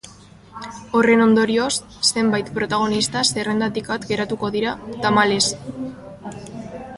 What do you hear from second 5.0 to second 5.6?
tamalez.